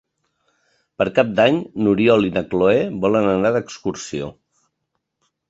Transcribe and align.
Per 1.01 1.05
Cap 1.19 1.29
d'Any 1.39 1.59
n'Oriol 1.83 2.25
i 2.31 2.33
na 2.39 2.43
Cloè 2.55 2.81
volen 3.05 3.31
anar 3.35 3.53
d'excursió. 3.59 4.33